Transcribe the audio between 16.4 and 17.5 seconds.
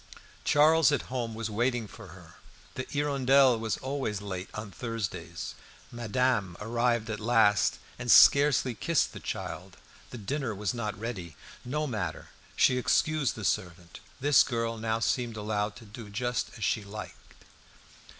as she liked.